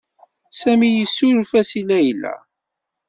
Sami 0.59 0.89
yessuref-as 0.91 1.69
i 1.79 1.81
Layla. 1.89 2.35